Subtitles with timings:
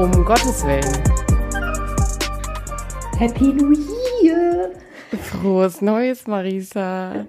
[0.00, 1.04] Um Gottes Willen.
[3.18, 3.76] Happy New
[4.22, 4.70] Year!
[5.24, 7.26] Frohes Neues, Marisa.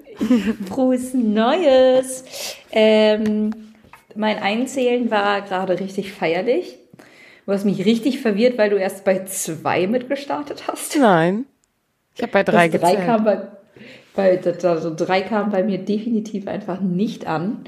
[0.69, 2.23] Frohes Neues!
[2.71, 3.73] Ähm,
[4.15, 6.77] mein Einzählen war gerade richtig feierlich.
[7.45, 10.95] Du hast mich richtig verwirrt, weil du erst bei zwei mitgestartet hast.
[10.95, 11.47] Nein.
[12.15, 13.05] Ich habe bei drei das drei gezählt.
[13.05, 13.41] kam bei,
[14.15, 17.65] bei, also drei kam bei mir definitiv einfach nicht an.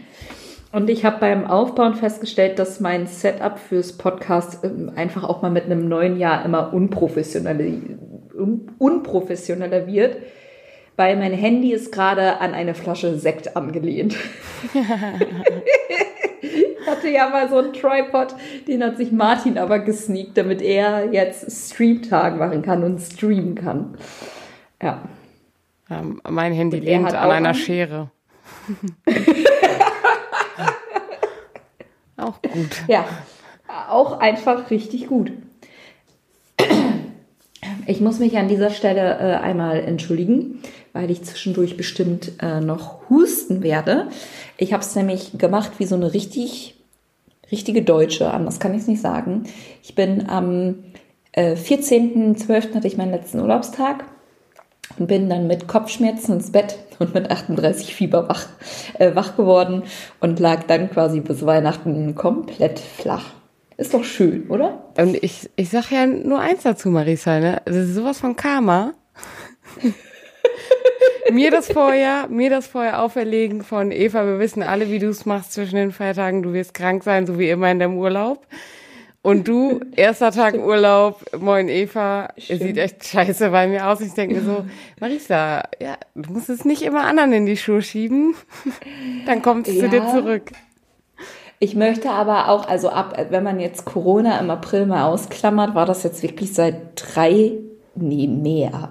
[0.74, 5.52] Und ich habe beim Aufbauen festgestellt, dass mein Setup fürs Podcast ähm, einfach auch mal
[5.52, 7.64] mit einem neuen Jahr immer unprofessioneller,
[8.34, 10.18] un, unprofessioneller wird,
[10.96, 14.16] weil mein Handy ist gerade an eine Flasche Sekt angelehnt.
[16.42, 18.34] ich hatte ja mal so einen Tripod,
[18.68, 23.94] den hat sich Martin aber gesneakt, damit er jetzt Streamtag machen kann und streamen kann.
[24.82, 25.04] Ja.
[25.92, 27.54] Ähm, mein Handy lehnt an einer?
[27.54, 28.10] Schere.
[32.24, 32.84] auch gut.
[32.88, 33.06] Ja,
[33.90, 35.32] auch einfach richtig gut.
[37.86, 40.62] Ich muss mich an dieser Stelle äh, einmal entschuldigen,
[40.94, 44.08] weil ich zwischendurch bestimmt äh, noch husten werde.
[44.58, 46.76] Ich habe es nämlich gemacht wie so eine richtig,
[47.52, 49.44] richtige Deutsche, anders kann ich es nicht sagen.
[49.82, 50.76] Ich bin am
[51.34, 52.76] äh, 14.12.
[52.76, 54.06] hatte ich meinen letzten Urlaubstag
[54.98, 58.48] und bin dann mit Kopfschmerzen ins Bett und mit 38 Fieber wach,
[59.00, 59.84] äh, wach geworden
[60.20, 63.26] und lag dann quasi bis Weihnachten komplett flach.
[63.78, 64.84] Ist doch schön, oder?
[64.98, 67.62] Und ich, ich sag ja nur eins dazu, Marisa, ne?
[67.66, 68.94] Das ist sowas von Karma.
[71.32, 75.26] mir das vorher, mir das vorher auferlegen von Eva, wir wissen alle, wie du es
[75.26, 78.46] machst zwischen den Feiertagen, du wirst krank sein, so wie immer in deinem Urlaub.
[79.24, 82.62] Und du, erster Tag Urlaub, moin Eva, Stimmt.
[82.62, 84.02] sieht echt scheiße bei mir aus.
[84.02, 84.66] Ich denke mir so,
[85.00, 88.36] Marisa, ja, du musst es nicht immer anderen in die Schuhe schieben.
[89.26, 90.12] Dann kommt es zu dir Ja.
[90.14, 90.52] zurück.
[91.60, 95.86] Ich möchte aber auch, also ab, wenn man jetzt Corona im April mal ausklammert, war
[95.86, 97.54] das jetzt wirklich seit drei,
[97.96, 98.90] nee, mehr.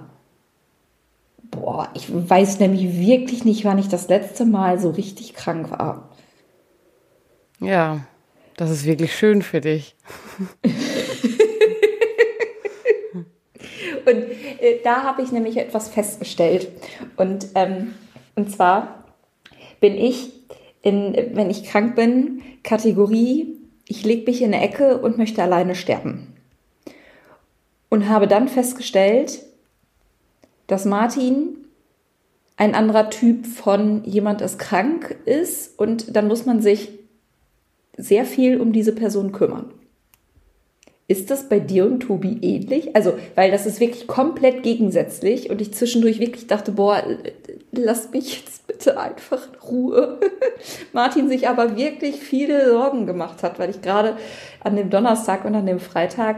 [1.51, 6.09] Boah, ich weiß nämlich wirklich nicht, wann ich das letzte Mal so richtig krank war.
[7.59, 7.99] Ja,
[8.57, 9.95] das ist wirklich schön für dich.
[14.05, 14.17] Und
[14.59, 16.67] äh, da habe ich nämlich etwas festgestellt.
[17.15, 17.93] Und, ähm,
[18.35, 19.05] und zwar
[19.79, 20.31] bin ich,
[20.81, 25.75] in, wenn ich krank bin, Kategorie, ich lege mich in eine Ecke und möchte alleine
[25.75, 26.33] sterben.
[27.89, 29.43] Und habe dann festgestellt,
[30.67, 31.57] dass Martin
[32.55, 36.89] ein anderer Typ von jemand ist krank ist und dann muss man sich
[37.97, 39.73] sehr viel um diese Person kümmern.
[41.07, 42.95] Ist das bei dir und Tobi ähnlich?
[42.95, 47.03] Also, weil das ist wirklich komplett gegensätzlich und ich zwischendurch wirklich dachte, boah,
[47.71, 50.19] lass mich jetzt bitte einfach in Ruhe.
[50.93, 54.15] Martin sich aber wirklich viele Sorgen gemacht hat, weil ich gerade
[54.61, 56.37] an dem Donnerstag und an dem Freitag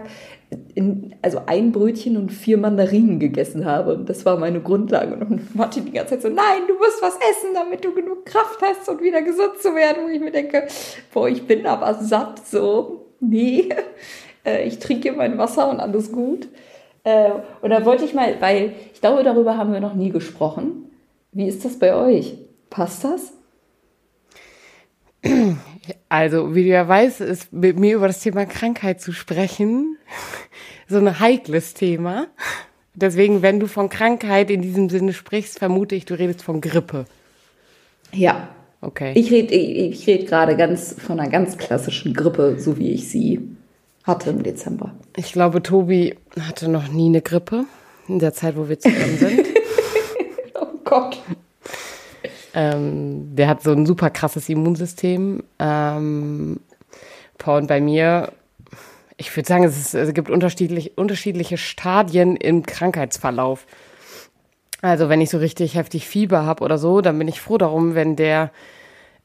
[0.74, 3.96] in, also ein Brötchen und vier Mandarinen gegessen habe.
[3.96, 5.16] Und das war meine Grundlage.
[5.16, 8.62] Und Martin die ganze Zeit so, nein, du musst was essen, damit du genug Kraft
[8.62, 10.04] hast und wieder gesund zu werden.
[10.06, 10.68] Wo ich mir denke,
[11.14, 13.06] boah, ich bin aber satt so.
[13.20, 13.70] Nee,
[14.46, 16.48] äh, ich trinke mein Wasser und alles gut.
[17.04, 20.92] Äh, Und da wollte ich mal, weil ich glaube, darüber haben wir noch nie gesprochen.
[21.32, 22.38] Wie ist das bei euch?
[22.70, 23.34] Passt das?
[26.16, 29.98] Also, wie du ja weißt, ist mit mir über das Thema Krankheit zu sprechen
[30.88, 32.28] so ein heikles Thema.
[32.94, 37.04] Deswegen, wenn du von Krankheit in diesem Sinne sprichst, vermute ich, du redest von Grippe.
[38.14, 38.48] Ja.
[38.80, 39.12] Okay.
[39.16, 43.10] Ich rede ich, ich red gerade ganz von einer ganz klassischen Grippe, so wie ich
[43.10, 43.42] sie
[44.06, 44.96] hatte im Dezember.
[45.18, 47.66] Ich glaube, Tobi hatte noch nie eine Grippe
[48.08, 49.48] in der Zeit, wo wir zusammen sind.
[50.58, 51.18] Oh Gott.
[52.56, 55.44] Ähm, der hat so ein super krasses Immunsystem.
[55.60, 56.62] Ähm,
[57.38, 58.32] Paul und bei mir,
[59.18, 63.68] ich würde sagen, es, ist, es gibt unterschiedlich, unterschiedliche Stadien im Krankheitsverlauf.
[64.82, 67.94] Also wenn ich so richtig heftig Fieber habe oder so, dann bin ich froh darum,
[67.94, 68.52] wenn der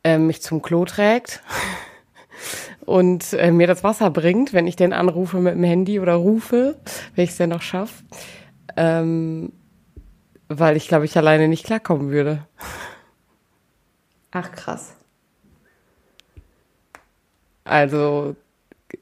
[0.02, 1.40] äh, mich zum Klo trägt
[2.84, 6.78] und äh, mir das Wasser bringt, wenn ich den anrufe mit dem Handy oder rufe,
[7.14, 8.02] wenn ich es denn noch schaffe.
[8.76, 9.52] Ähm,
[10.48, 12.44] weil ich glaube, ich alleine nicht klarkommen würde.
[14.32, 14.94] Ach krass.
[17.64, 18.36] Also,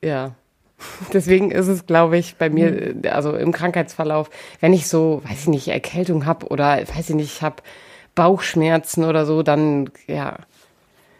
[0.02, 0.34] ja.
[1.12, 4.30] Deswegen ist es, glaube ich, bei mir, äh, also im Krankheitsverlauf,
[4.60, 7.62] wenn ich so, weiß ich nicht, Erkältung habe oder, weiß ich nicht, ich habe
[8.14, 10.36] Bauchschmerzen oder so, dann, ja,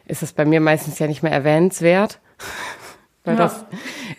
[0.06, 2.20] ist das bei mir meistens ja nicht mehr erwähnenswert.
[3.24, 3.40] Weil Ja.
[3.44, 3.64] das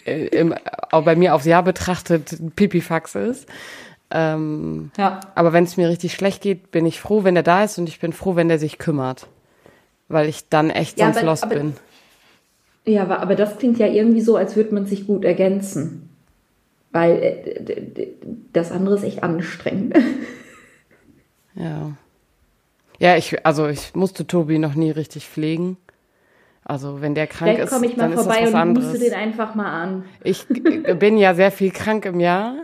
[0.06, 0.54] äh, im,
[0.92, 3.48] auch bei mir aufs Jahr betrachtet Pipifax ist.
[4.12, 5.20] Ähm, Ja.
[5.36, 7.88] aber wenn es mir richtig schlecht geht, bin ich froh, wenn er da ist und
[7.90, 9.28] ich bin froh, wenn der sich kümmert.
[10.10, 11.74] Weil ich dann echt Ja, sonst aber- lost aber- bin.
[12.86, 16.10] Ja, aber das klingt ja irgendwie so, als würde man sich gut ergänzen.
[16.92, 18.08] Weil äh,
[18.52, 19.96] das andere ist echt anstrengend.
[21.56, 21.92] Ja.
[23.00, 25.78] Ja, ich, also ich musste Tobi noch nie richtig pflegen.
[26.64, 28.56] Also wenn der krank Vielleicht ist, komme ich mal dann ist das vorbei was und
[28.60, 28.90] anderes.
[28.94, 30.06] rufe den einfach mal an.
[30.24, 32.56] Ich bin ja sehr viel krank im Jahr.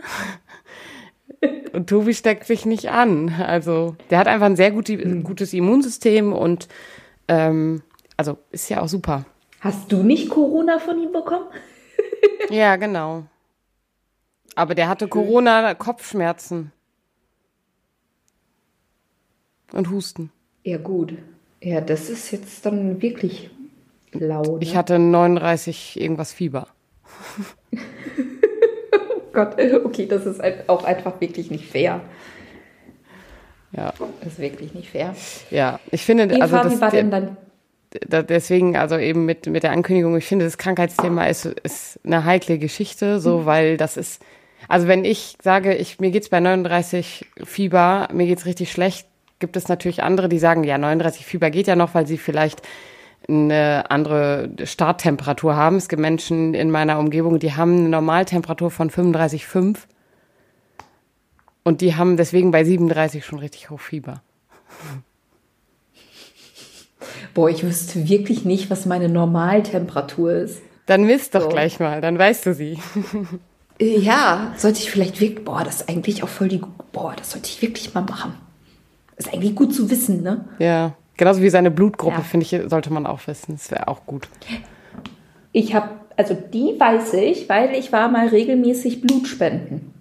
[1.72, 3.30] Und Tobi steckt sich nicht an.
[3.44, 4.88] Also der hat einfach ein sehr gut,
[5.24, 6.68] gutes Immunsystem und
[7.28, 7.82] ähm,
[8.16, 9.24] also ist ja auch super.
[9.60, 11.46] Hast du nicht Corona von ihm bekommen?
[12.50, 13.24] Ja, genau.
[14.54, 16.70] Aber der hatte Corona, Kopfschmerzen.
[19.72, 20.30] Und Husten.
[20.62, 21.14] Ja, gut.
[21.60, 23.50] Ja, das ist jetzt dann wirklich
[24.12, 24.42] lau.
[24.42, 24.62] Ne?
[24.62, 26.68] Ich hatte 39 irgendwas Fieber.
[27.72, 32.00] oh Gott, okay, das ist auch einfach wirklich nicht fair.
[33.76, 35.14] Ja, Das ist wirklich nicht fair.
[35.50, 35.78] ja.
[35.90, 37.36] Ich finde, Eva, also wie das, denn dann?
[38.08, 42.24] da, deswegen, also eben mit, mit der Ankündigung, ich finde, das Krankheitsthema ist, ist eine
[42.24, 44.22] heikle Geschichte, so, weil das ist,
[44.68, 49.06] also wenn ich sage, ich, mir geht's bei 39 Fieber, mir geht's richtig schlecht,
[49.38, 52.62] gibt es natürlich andere, die sagen, ja, 39 Fieber geht ja noch, weil sie vielleicht
[53.28, 55.76] eine andere Starttemperatur haben.
[55.76, 59.78] Es gibt Menschen in meiner Umgebung, die haben eine Normaltemperatur von 35,5
[61.66, 64.22] und die haben deswegen bei 37 schon richtig hoch Fieber.
[67.34, 70.60] Boah, ich wüsste wirklich nicht, was meine Normaltemperatur ist.
[70.86, 71.48] Dann misst doch So.
[71.48, 72.78] gleich mal, dann weißt du sie.
[73.78, 77.32] Äh, Ja, sollte ich vielleicht wirklich, boah, das ist eigentlich auch voll die, boah, das
[77.32, 78.34] sollte ich wirklich mal machen.
[79.16, 80.44] Ist eigentlich gut zu wissen, ne?
[80.58, 82.22] Ja, genauso wie seine Blutgruppe, Ja.
[82.22, 83.52] finde ich, sollte man auch wissen.
[83.56, 84.28] Das wäre auch gut.
[85.52, 89.92] Ich habe, also die weiß ich, weil ich war mal regelmäßig Blutspenden.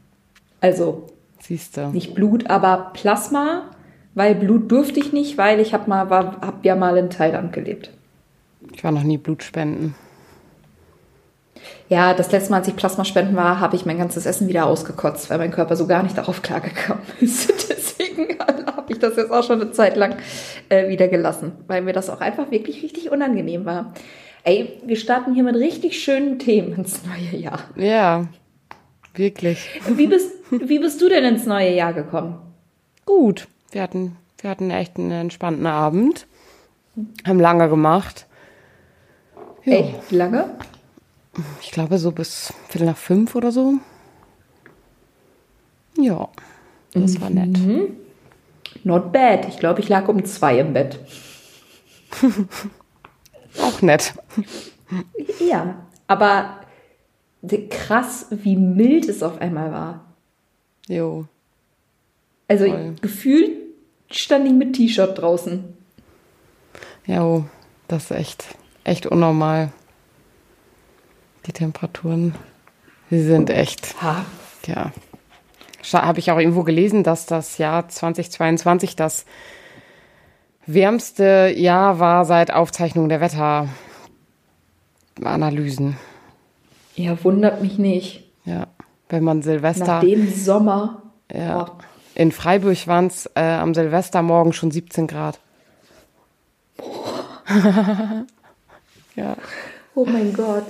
[0.62, 1.08] Also
[1.48, 1.90] Siehst du.
[1.90, 3.70] nicht Blut, aber Plasma,
[4.16, 7.54] weil Blut durfte ich nicht, weil ich habe mal, war, hab ja mal in Thailand
[7.54, 7.92] gelebt.
[8.74, 9.94] Ich war noch nie Blutspenden.
[11.88, 15.30] Ja, das letzte Mal, als ich Plasmaspenden war, habe ich mein ganzes Essen wieder ausgekotzt,
[15.30, 17.70] weil mein Körper so gar nicht darauf klargekommen ist.
[17.70, 20.16] Deswegen habe ich das jetzt auch schon eine Zeit lang
[20.70, 23.94] äh, wieder gelassen, weil mir das auch einfach wirklich richtig unangenehm war.
[24.44, 27.60] Ey, wir starten hier mit richtig schönen Themen ins neue Jahr.
[27.76, 28.28] Ja,
[29.18, 29.70] wirklich.
[29.88, 32.38] Wie bist, wie bist du denn ins neue Jahr gekommen?
[33.06, 33.48] Gut.
[33.72, 36.28] Wir hatten, wir hatten echt einen entspannten Abend.
[37.26, 38.26] Haben lange gemacht.
[39.64, 40.56] Ja, Echt lange?
[41.62, 43.74] ich glaube so bis Viertel nach fünf oder so.
[45.98, 46.30] Ja,
[46.94, 47.58] das war nett.
[48.84, 49.48] Not bad.
[49.50, 51.00] Ich glaube, ich lag um zwei im Bett.
[53.62, 54.14] Auch nett.
[55.40, 55.76] Ja,
[56.08, 56.60] aber
[57.70, 60.06] krass, wie mild es auf einmal war.
[60.88, 61.26] Jo.
[62.48, 62.96] Also Voll.
[63.02, 63.52] gefühlt
[64.12, 65.64] stand ich mit T-Shirt draußen.
[67.06, 67.46] Jo,
[67.88, 68.46] das ist echt,
[68.84, 69.72] echt unnormal.
[71.46, 72.36] Die Temperaturen,
[73.10, 74.26] sie sind echt Ha.
[74.66, 74.92] Ja.
[75.94, 79.26] Habe ich auch irgendwo gelesen, dass das Jahr 2022 das
[80.66, 85.98] wärmste Jahr war seit Aufzeichnung der Wetteranalysen.
[86.96, 88.24] Ja, wundert mich nicht.
[88.46, 88.68] Ja.
[89.10, 89.86] Wenn man Silvester.
[89.86, 91.04] Nach dem Sommer.
[91.32, 91.68] ja.
[91.68, 91.72] Oh.
[92.16, 95.40] In Freiburg waren es äh, am Silvestermorgen schon 17 Grad.
[99.16, 99.36] ja.
[99.94, 100.66] Oh mein Gott.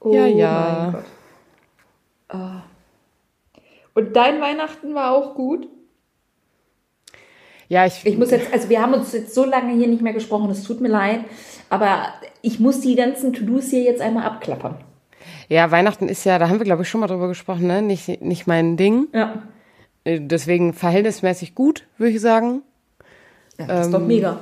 [0.00, 0.80] Oh Ja, ja.
[0.82, 1.04] mein Gott.
[2.28, 2.62] Ah.
[3.94, 5.68] Und dein Weihnachten war auch gut?
[7.68, 10.12] Ja, ich, Ich muss jetzt, also wir haben uns jetzt so lange hier nicht mehr
[10.12, 11.20] gesprochen, es tut mir leid,
[11.68, 12.06] aber
[12.42, 14.76] ich muss die ganzen To-Dos hier jetzt einmal abklappern.
[15.50, 17.82] Ja, Weihnachten ist ja, da haben wir glaube ich schon mal drüber gesprochen, ne?
[17.82, 19.08] Nicht, nicht mein Ding.
[19.12, 19.42] Ja.
[20.04, 22.62] Äh, Deswegen verhältnismäßig gut, würde ich sagen.
[23.58, 24.38] ja das ist doch mega.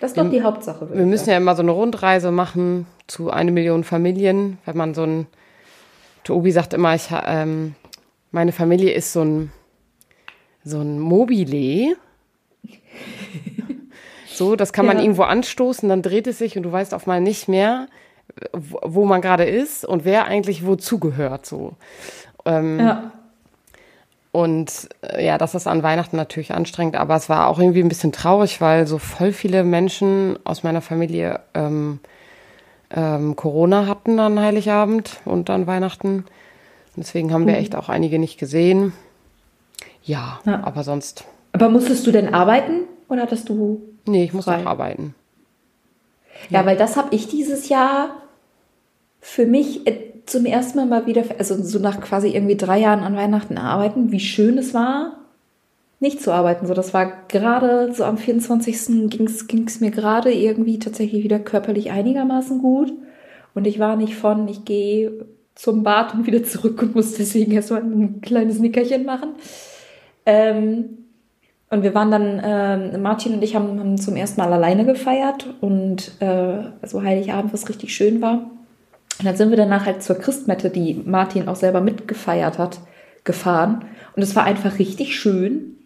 [0.00, 0.86] Das ist doch die Hauptsache.
[0.92, 4.94] Ähm, Wir müssen ja immer so eine Rundreise machen zu eine Million Familien, wenn man
[4.94, 5.26] so ein.
[6.24, 7.76] Tobi sagt immer, ich, ähm,
[8.32, 9.52] meine Familie ist so ein,
[10.64, 11.96] so ein Mobile.
[14.28, 15.02] So, das kann man Ja.
[15.02, 17.88] irgendwo anstoßen, dann dreht es sich und du weißt auf mal nicht mehr,
[18.52, 21.46] wo, man gerade ist und wer eigentlich wozu gehört.
[21.46, 21.72] So.
[22.44, 22.78] Ähm.
[22.80, 23.12] Ja.
[24.32, 27.88] Und äh, ja, das ist an Weihnachten natürlich anstrengend, aber es war auch irgendwie ein
[27.88, 32.00] bisschen traurig, weil so voll viele Menschen aus meiner Familie ähm,
[32.90, 36.16] ähm, Corona hatten an Heiligabend und an Weihnachten.
[36.18, 36.26] Und
[36.98, 38.92] deswegen haben wir echt auch einige nicht gesehen.
[40.02, 40.62] Ja, Ja.
[40.64, 44.62] aber sonst, Aber musstest du denn arbeiten oder hattest du nee, ich muss Frei.
[44.62, 45.14] auch arbeiten.
[46.50, 48.10] Ja, weil das habe ich dieses Jahr
[49.20, 53.04] für mich äh, zum ersten Mal mal wieder, also so nach quasi irgendwie drei Jahren
[53.04, 55.18] an Weihnachten arbeiten, wie schön es war,
[56.00, 56.66] nicht zu arbeiten.
[56.66, 59.08] So, das war gerade so am 24.
[59.46, 62.92] ging es mir gerade irgendwie tatsächlich wieder körperlich einigermaßen gut.
[63.54, 67.52] Und ich war nicht von, ich gehe zum Bad und wieder zurück und musste deswegen
[67.52, 69.30] erstmal ein kleines Nickerchen machen.
[70.26, 70.98] Ähm,
[71.70, 75.54] und wir waren dann, äh, Martin und ich haben, haben, zum ersten Mal alleine gefeiert
[75.60, 78.50] und äh, also Heiligabend, was richtig schön war.
[79.18, 82.78] Und dann sind wir danach halt zur Christmette, die Martin auch selber mitgefeiert hat,
[83.24, 83.84] gefahren.
[84.14, 85.76] Und es war einfach richtig schön,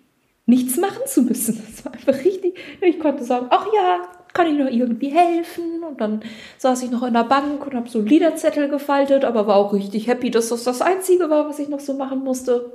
[0.47, 1.63] nichts machen zu müssen.
[1.73, 5.83] Es war einfach richtig, ich konnte sagen, ach ja, kann ich noch irgendwie helfen?
[5.89, 6.23] Und dann
[6.59, 10.07] saß ich noch in der Bank und habe so Liederzettel gefaltet, aber war auch richtig
[10.07, 12.73] happy, dass das das Einzige war, was ich noch so machen musste.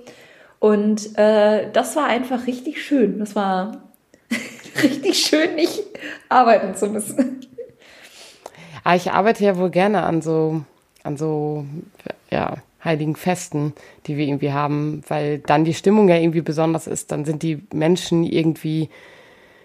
[0.59, 3.19] Und äh, das war einfach richtig schön.
[3.19, 3.83] Das war
[4.83, 5.83] richtig schön, nicht
[6.29, 7.41] arbeiten zu müssen.
[8.85, 10.61] Ah, ich arbeite ja wohl gerne an so,
[11.01, 11.65] an so,
[12.29, 13.73] ja, heiligen Festen,
[14.05, 17.11] die wir irgendwie haben, weil dann die Stimmung ja irgendwie besonders ist.
[17.11, 18.89] Dann sind die Menschen irgendwie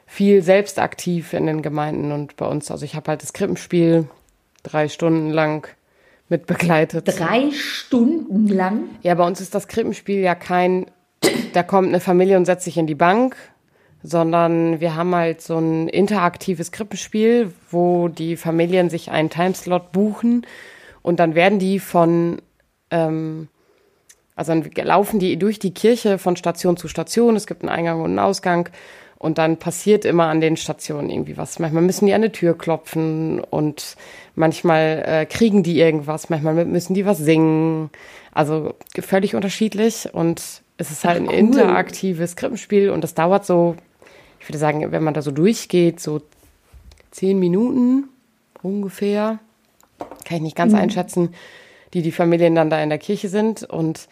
[0.07, 2.71] viel selbst aktiv in den Gemeinden und bei uns.
[2.71, 4.09] Also ich habe halt das Krippenspiel
[4.63, 5.69] drei Stunden lang
[6.31, 7.07] mit begleitet.
[7.07, 8.85] Drei Stunden lang?
[9.03, 10.87] Ja, bei uns ist das Krippenspiel ja kein,
[11.53, 13.37] da kommt eine Familie und setzt sich in die Bank,
[14.03, 20.47] sondern wir haben halt so ein interaktives Krippenspiel, wo die Familien sich einen Timeslot buchen
[21.03, 22.41] und dann werden die von,
[22.91, 23.49] ähm,
[24.37, 27.37] also dann laufen die durch die Kirche von Station zu Station.
[27.37, 28.69] Es gibt einen Eingang und einen Ausgang.
[29.19, 31.59] Und dann passiert immer an den Stationen irgendwie was.
[31.59, 33.97] Manchmal müssen die an eine Tür klopfen und
[34.35, 37.91] manchmal äh, kriegen die irgendwas, manchmal müssen die was singen.
[38.33, 41.35] Also völlig unterschiedlich und es ist halt Ach, cool.
[41.35, 43.77] ein interaktives Krippenspiel und das dauert so
[44.41, 46.23] ich würde sagen, wenn man da so durchgeht, so
[47.11, 48.09] zehn Minuten
[48.63, 49.39] ungefähr,
[50.25, 50.79] kann ich nicht ganz mhm.
[50.79, 51.35] einschätzen,
[51.93, 53.63] die die Familien dann da in der Kirche sind.
[53.63, 54.09] Und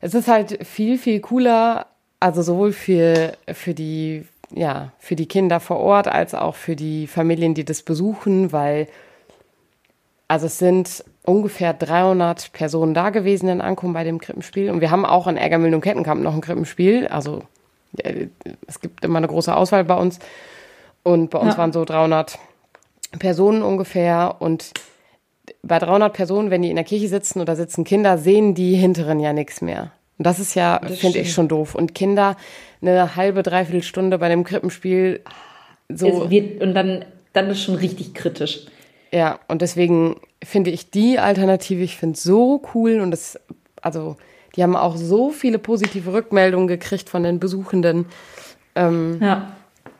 [0.00, 1.86] es ist halt viel, viel cooler,
[2.20, 7.06] also sowohl für, für die, ja, für die Kinder vor Ort als auch für die
[7.06, 8.86] Familien, die das besuchen, weil,
[10.26, 14.70] also es sind ungefähr 300 Personen da gewesen in Ankommen bei dem Krippenspiel.
[14.70, 17.42] Und wir haben auch in Ärgermühlen und Kettenkamp noch ein Krippenspiel, also
[18.66, 20.18] es gibt immer eine große Auswahl bei uns.
[21.02, 21.58] Und bei uns ja.
[21.58, 22.38] waren so 300
[23.18, 24.36] Personen ungefähr.
[24.40, 24.72] Und
[25.62, 29.20] bei 300 Personen, wenn die in der Kirche sitzen oder sitzen Kinder, sehen die Hinteren
[29.20, 29.92] ja nichts mehr.
[30.18, 31.74] Und das ist ja, finde ich, schon doof.
[31.74, 32.36] Und Kinder
[32.82, 35.20] eine halbe, dreiviertel Stunde bei dem Krippenspiel
[35.88, 36.30] so.
[36.30, 38.66] Wird, und dann, dann ist schon richtig kritisch.
[39.12, 43.38] Ja, und deswegen finde ich die Alternative, ich finde so cool und das,
[43.80, 44.16] also
[44.58, 48.06] die haben auch so viele positive Rückmeldungen gekriegt von den Besuchenden.
[48.74, 49.52] Ähm, ja.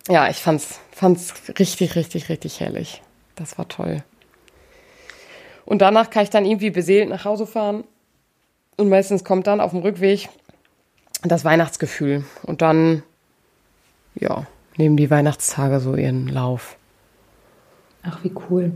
[0.08, 3.00] Ja, ich fand's, fand's richtig, richtig, richtig herrlich.
[3.36, 4.02] Das war toll.
[5.64, 7.84] Und danach kann ich dann irgendwie beseelt nach Hause fahren.
[8.76, 10.28] Und meistens kommt dann auf dem Rückweg
[11.22, 12.24] das Weihnachtsgefühl.
[12.42, 13.04] Und dann,
[14.16, 14.44] ja,
[14.76, 16.76] nehmen die Weihnachtstage so ihren Lauf.
[18.02, 18.72] Ach, wie cool.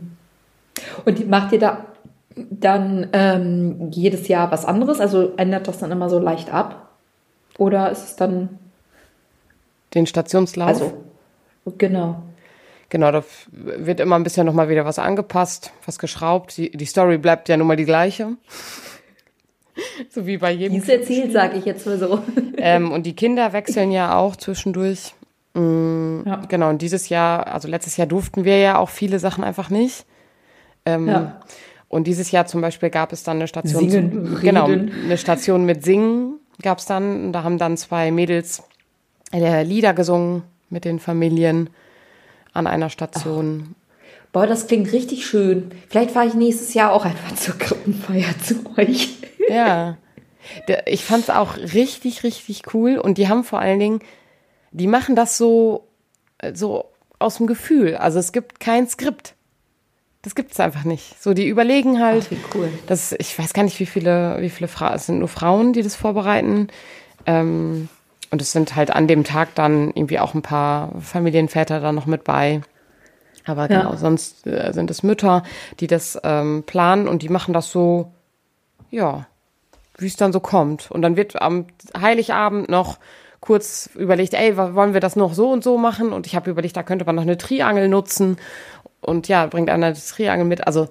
[1.05, 1.87] Und macht ihr da
[2.37, 5.01] dann ähm, jedes Jahr was anderes?
[5.01, 6.91] Also ändert das dann immer so leicht ab?
[7.59, 8.59] Oder ist es dann.
[9.95, 10.69] Den Stationslauf?
[10.69, 10.93] Also,
[11.79, 12.23] genau.
[12.89, 16.57] Genau, da wird immer ein bisschen nochmal wieder was angepasst, was geschraubt.
[16.59, 18.37] Die, die Story bleibt ja nun mal die gleiche.
[20.11, 20.77] so wie bei jedem.
[20.77, 22.23] Wie es erzählt, sage ich jetzt mal so.
[22.57, 25.15] ähm, und die Kinder wechseln ja auch zwischendurch.
[25.55, 26.43] Mhm, ja.
[26.49, 30.05] Genau, und dieses Jahr, also letztes Jahr durften wir ja auch viele Sachen einfach nicht.
[30.85, 31.41] Ähm, ja.
[31.93, 35.85] Und dieses Jahr zum Beispiel gab es dann eine Station, Singen, genau, eine Station mit
[35.85, 37.27] Singen gab es dann.
[37.27, 38.63] Und da haben dann zwei Mädels
[39.31, 41.69] äh, Lieder gesungen mit den Familien
[42.55, 43.75] an einer Station.
[43.75, 44.27] Ach.
[44.33, 45.71] Boah, das klingt richtig schön.
[45.91, 49.19] Vielleicht fahre ich nächstes Jahr auch einfach zur Gruppenfeier zu euch.
[49.49, 49.99] Ja.
[50.87, 52.97] Ich fand es auch richtig, richtig cool.
[52.97, 54.01] Und die haben vor allen Dingen,
[54.71, 55.89] die machen das so,
[56.55, 56.87] so
[57.19, 57.97] aus dem Gefühl.
[57.97, 59.35] Also es gibt kein Skript.
[60.23, 61.21] Das gibt es einfach nicht.
[61.21, 62.27] So, die überlegen halt.
[62.27, 62.69] Ach, wie cool.
[62.87, 65.83] Das, ich weiß gar nicht, wie viele, wie viele Frauen, es sind nur Frauen, die
[65.83, 66.69] das vorbereiten.
[67.27, 67.89] Ähm,
[68.31, 72.07] und es sind halt an dem Tag dann irgendwie auch ein paar Familienväter da noch
[72.07, 72.63] mit bei.
[73.45, 73.83] Aber ja.
[73.83, 75.43] genau, sonst äh, sind es Mütter,
[75.81, 78.13] die das ähm, planen und die machen das so,
[78.91, 79.27] ja,
[79.99, 80.91] wie es dann so kommt.
[80.91, 81.67] Und dann wird am
[82.01, 82.99] Heiligabend noch
[83.41, 86.13] kurz überlegt, ey, wollen wir das noch so und so machen?
[86.13, 88.37] Und ich habe überlegt, da könnte man noch eine Triangel nutzen
[89.03, 90.67] und ja, bringt einer das Triangel mit.
[90.67, 90.89] Also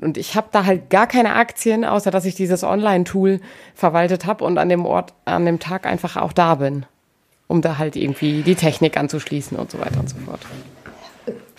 [0.00, 3.40] und ich habe da halt gar keine Aktien, außer dass ich dieses Online-Tool
[3.74, 6.86] verwaltet habe und an dem Ort, an dem Tag einfach auch da bin,
[7.48, 10.40] um da halt irgendwie die Technik anzuschließen und so weiter und so fort.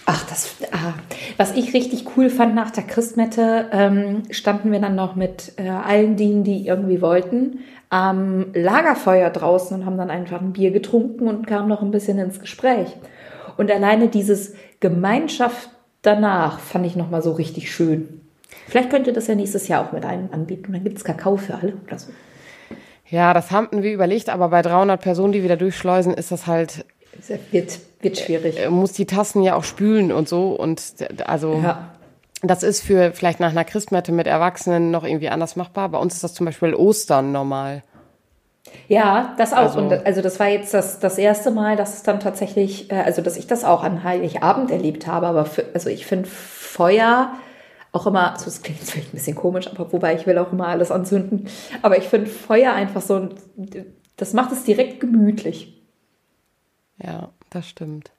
[0.05, 0.93] Ach, das, ah,
[1.37, 5.69] was ich richtig cool fand nach der Christmette, ähm, standen wir dann noch mit äh,
[5.69, 11.27] allen denen, die irgendwie wollten, am Lagerfeuer draußen und haben dann einfach ein Bier getrunken
[11.27, 12.97] und kamen noch ein bisschen ins Gespräch.
[13.55, 15.69] Und alleine dieses Gemeinschaft
[16.03, 18.21] danach fand ich nochmal so richtig schön.
[18.67, 20.71] Vielleicht könnt ihr das ja nächstes Jahr auch mit einem anbieten.
[20.71, 22.11] Dann gibt es Kakao für alle oder so.
[23.09, 26.85] Ja, das haben wir überlegt, aber bei 300 Personen, die wieder durchschleusen, ist das halt.
[27.15, 28.59] Das wird, wird schwierig.
[28.59, 30.51] Äh, muss die Tassen ja auch spülen und so.
[30.51, 30.81] Und
[31.25, 31.59] also.
[31.63, 31.89] Ja.
[32.45, 35.87] Das ist für vielleicht nach einer Christmette mit Erwachsenen noch irgendwie anders machbar.
[35.87, 37.83] Bei uns ist das zum Beispiel Ostern normal.
[38.87, 39.57] Ja, das auch.
[39.57, 42.95] Also, und also das war jetzt das, das erste Mal, dass es dann tatsächlich, äh,
[42.95, 45.27] also dass ich das auch an Heiligabend erlebt habe.
[45.27, 47.33] Aber für, also ich finde Feuer
[47.91, 50.51] auch immer, also das klingt jetzt vielleicht ein bisschen komisch, aber wobei ich will auch
[50.51, 51.47] immer alles anzünden.
[51.81, 53.29] Aber ich finde Feuer einfach so,
[54.17, 55.81] das macht es direkt gemütlich.
[57.01, 58.11] Ja, das stimmt.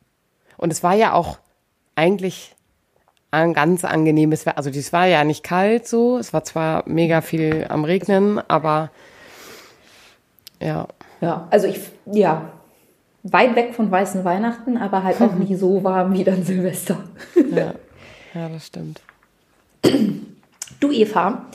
[0.57, 1.39] Und es war ja auch
[1.97, 2.55] eigentlich
[3.33, 4.59] ein ganz angenehmes Wetter.
[4.59, 8.91] Also es war ja nicht kalt so, es war zwar mega viel am Regnen, aber
[10.65, 10.89] ja.
[11.21, 12.53] Ja, also ich, ja,
[13.23, 16.99] weit weg von weißen Weihnachten, aber halt auch nicht so warm wie dann Silvester.
[17.51, 17.75] ja.
[18.35, 19.01] ja, das stimmt.
[20.81, 21.47] Du, Eva,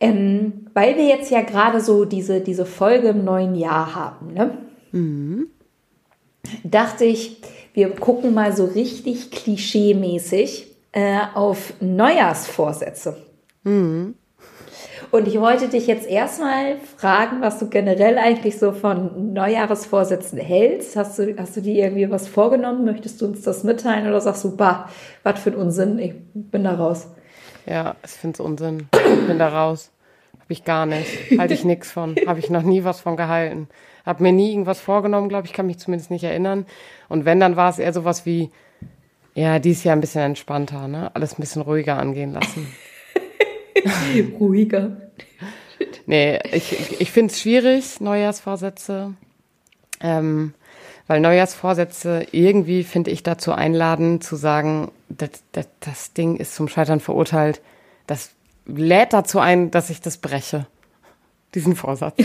[0.00, 4.58] ähm, weil wir jetzt ja gerade so diese, diese Folge im neuen Jahr haben, ne?
[4.92, 5.46] Mhm.
[6.64, 7.40] dachte ich,
[7.74, 13.16] wir gucken mal so richtig klischee-mäßig äh, auf Neujahrsvorsätze.
[13.62, 14.14] Mhm.
[15.10, 20.94] Und ich wollte dich jetzt erstmal fragen, was du generell eigentlich so von Neujahresvorsätzen hältst.
[20.94, 22.84] Hast du, hast du dir irgendwie was vorgenommen?
[22.84, 24.88] Möchtest du uns das mitteilen oder sagst du, bah,
[25.24, 27.08] was für ein Unsinn, ich bin da raus?
[27.66, 28.88] Ja, ich finde es Unsinn.
[28.92, 29.90] Ich bin da raus.
[30.34, 31.38] Habe ich gar nicht.
[31.38, 32.14] Halte ich nichts von.
[32.26, 33.68] Habe ich noch nie was von gehalten.
[34.06, 36.66] Habe mir nie irgendwas vorgenommen, glaube ich, kann mich zumindest nicht erinnern.
[37.08, 38.50] Und wenn, dann war es eher sowas wie,
[39.34, 41.10] ja, dies Jahr ein bisschen entspannter, ne?
[41.14, 42.66] Alles ein bisschen ruhiger angehen lassen.
[44.40, 44.96] Ruhiger.
[46.06, 49.14] Nee, ich, ich finde es schwierig, Neujahrsvorsätze.
[50.00, 50.54] Ähm,
[51.06, 56.68] weil Neujahrsvorsätze irgendwie, finde ich, dazu einladen, zu sagen, das, das, das Ding ist zum
[56.68, 57.60] Scheitern verurteilt.
[58.06, 58.30] Das
[58.66, 60.66] lädt dazu ein, dass ich das breche.
[61.54, 62.16] Diesen Vorsatz.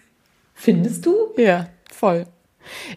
[0.54, 1.14] Findest du?
[1.36, 2.26] Ja, voll.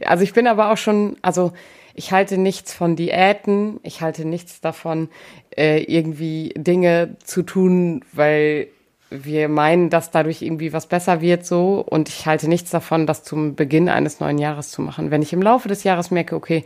[0.05, 1.53] Also ich bin aber auch schon, also
[1.93, 5.09] ich halte nichts von Diäten, ich halte nichts davon,
[5.55, 8.67] äh, irgendwie Dinge zu tun, weil
[9.09, 13.23] wir meinen, dass dadurch irgendwie was besser wird so und ich halte nichts davon, das
[13.23, 15.09] zum Beginn eines neuen Jahres zu machen.
[15.09, 16.63] Wenn ich im Laufe des Jahres merke, okay,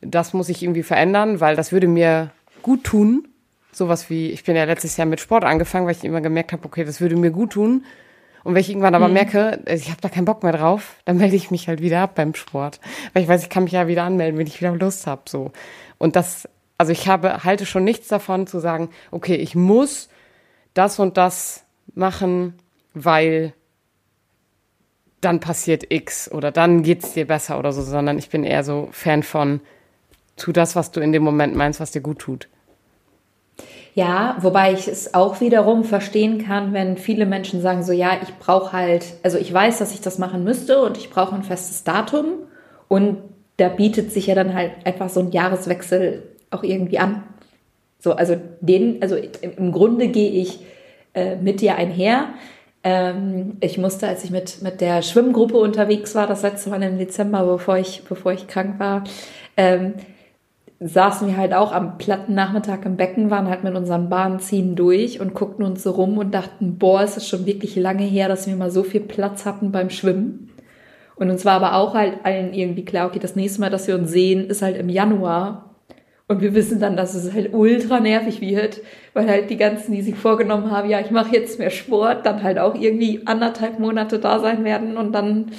[0.00, 2.30] das muss ich irgendwie verändern, weil das würde mir
[2.62, 3.28] gut tun.
[3.72, 6.64] Sowas wie, ich bin ja letztes Jahr mit Sport angefangen, weil ich immer gemerkt habe,
[6.64, 7.84] okay, das würde mir gut tun.
[8.44, 9.14] Und wenn ich irgendwann aber mhm.
[9.14, 12.14] merke, ich habe da keinen Bock mehr drauf, dann melde ich mich halt wieder ab
[12.14, 12.80] beim Sport.
[13.12, 15.22] Weil ich weiß, ich kann mich ja wieder anmelden, wenn ich wieder Lust habe.
[15.26, 15.52] So.
[15.98, 20.08] Und das, also ich habe, halte schon nichts davon zu sagen, okay, ich muss
[20.74, 21.64] das und das
[21.94, 22.54] machen,
[22.94, 23.52] weil
[25.20, 28.88] dann passiert X oder dann geht's dir besser oder so, sondern ich bin eher so
[28.92, 29.60] Fan von,
[30.36, 32.48] tu das, was du in dem Moment meinst, was dir gut tut.
[33.96, 38.32] Ja, wobei ich es auch wiederum verstehen kann, wenn viele Menschen sagen so, ja, ich
[38.36, 41.82] brauche halt, also ich weiß, dass ich das machen müsste und ich brauche ein festes
[41.82, 42.26] Datum
[42.86, 43.18] und
[43.56, 47.22] da bietet sich ja dann halt einfach so ein Jahreswechsel auch irgendwie an.
[47.98, 50.60] So, also den, also im Grunde gehe ich
[51.14, 52.28] äh, mit dir einher.
[52.84, 56.98] Ähm, ich musste, als ich mit, mit der Schwimmgruppe unterwegs war, das letzte Mal im
[56.98, 59.04] Dezember, bevor ich, bevor ich krank war,
[59.56, 59.94] ähm,
[60.80, 65.20] saßen wir halt auch am platten Nachmittag im Becken, waren halt mit unseren Bahnziehen durch
[65.20, 68.46] und guckten uns so rum und dachten, boah, es ist schon wirklich lange her, dass
[68.46, 70.50] wir mal so viel Platz hatten beim Schwimmen.
[71.16, 73.96] Und uns war aber auch halt allen irgendwie klar, okay, das nächste Mal, dass wir
[73.96, 75.67] uns sehen, ist halt im Januar.
[76.28, 78.82] Und wir wissen dann, dass es halt ultra nervig wird,
[79.14, 82.42] weil halt die ganzen, die sich vorgenommen haben, ja, ich mache jetzt mehr Sport, dann
[82.42, 85.52] halt auch irgendwie anderthalb Monate da sein werden und dann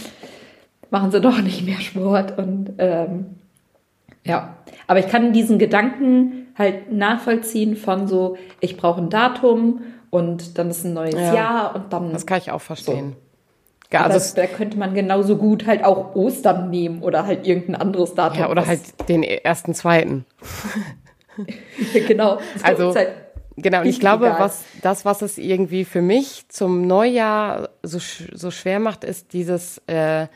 [0.91, 2.38] machen sie doch nicht mehr Sport.
[2.38, 3.25] Und ähm,
[4.23, 10.60] ja, aber ich kann diesen Gedanken halt nachvollziehen von so, ich brauche ein Datum und
[10.60, 12.13] dann ist ein neues ja, Jahr und dann.
[12.13, 13.15] Das kann ich auch verstehen.
[13.15, 13.29] So.
[13.91, 18.13] Ja, also da könnte man genauso gut halt auch Ostern nehmen oder halt irgendein anderes
[18.13, 18.39] Datum.
[18.39, 20.25] Ja, oder halt den ersten, zweiten.
[22.08, 22.38] genau.
[22.62, 23.10] also, halt
[23.58, 24.39] genau, und ich glaube, egal.
[24.39, 27.97] was, das, was es irgendwie für mich zum Neujahr so,
[28.34, 30.28] so schwer macht, ist dieses, äh,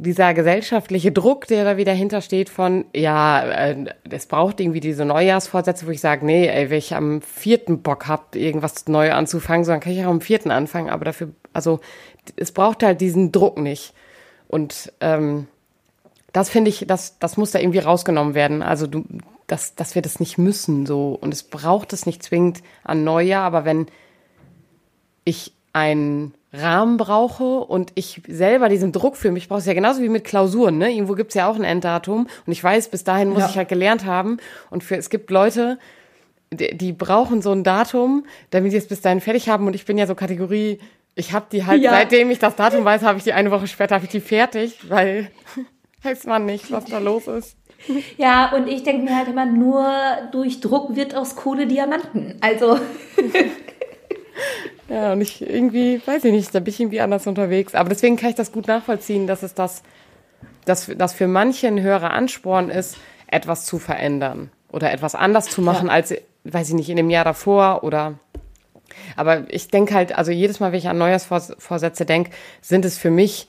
[0.00, 5.86] dieser gesellschaftliche Druck, der da wieder hintersteht von, ja, äh, es braucht irgendwie diese Neujahrsvorsätze,
[5.86, 9.72] wo ich sage, nee, ey, wenn ich am vierten Bock hab, irgendwas neu anzufangen, so,
[9.72, 11.80] dann kann ich auch am vierten anfangen, aber dafür, also
[12.36, 13.92] es braucht halt diesen Druck nicht.
[14.48, 15.46] Und ähm,
[16.32, 18.62] das finde ich, das, das muss da irgendwie rausgenommen werden.
[18.62, 19.04] Also du,
[19.46, 21.16] dass, dass wir das nicht müssen so.
[21.20, 23.86] Und es braucht es nicht zwingend an Neujahr, aber wenn
[25.24, 30.02] ich ein Rahmen brauche und ich selber diesen Druck für mich brauche, ist ja genauso
[30.02, 30.90] wie mit Klausuren, ne?
[30.90, 33.48] Irgendwo gibt's ja auch ein Enddatum und ich weiß, bis dahin muss ja.
[33.50, 34.38] ich halt gelernt haben.
[34.68, 35.78] Und für es gibt Leute,
[36.52, 39.68] die, die brauchen so ein Datum, damit die es bis dahin fertig haben.
[39.68, 40.80] Und ich bin ja so Kategorie,
[41.14, 41.90] ich habe die halt, Ja.
[41.90, 44.78] seitdem ich das Datum weiß, habe ich die eine Woche später, habe ich die fertig,
[44.88, 45.30] weil
[46.02, 47.56] weiß man nicht, was da los ist.
[48.18, 49.90] Ja, und ich denke mir halt immer, nur
[50.32, 52.36] durch Druck wird aus Kohle Diamanten.
[52.40, 52.78] Also,
[54.88, 57.74] Ja, und ich irgendwie, weiß ich nicht, da bin ich irgendwie anders unterwegs.
[57.74, 59.82] Aber deswegen kann ich das gut nachvollziehen, dass es das,
[60.64, 62.96] dass, dass für manche ein höherer Ansporn ist,
[63.28, 65.92] etwas zu verändern oder etwas anders zu machen Ja.
[65.92, 66.12] als,
[66.44, 68.14] weiß ich nicht, in dem Jahr davor oder.
[69.16, 73.10] Aber ich denke halt, also jedes Mal, wenn ich an Neujahrsvorsätze denke, sind es für
[73.10, 73.48] mich